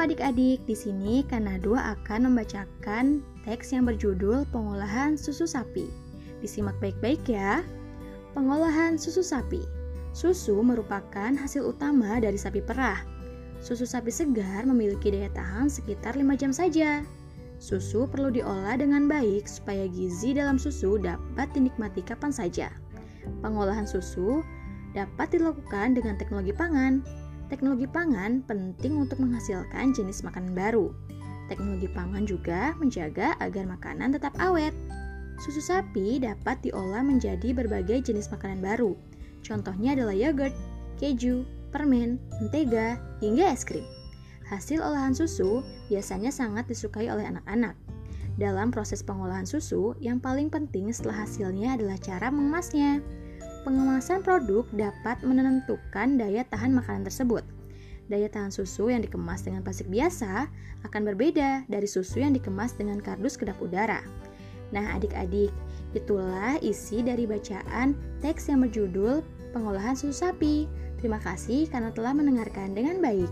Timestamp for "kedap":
63.36-63.60